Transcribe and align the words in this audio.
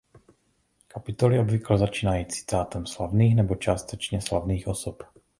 Kapitoly 0.87 1.39
obvykle 1.39 1.77
začínají 1.77 2.25
citátem 2.25 2.85
slavných 2.85 3.35
nebo 3.35 3.55
částečně 3.55 4.21
slavných 4.21 4.67
osob. 4.67 5.03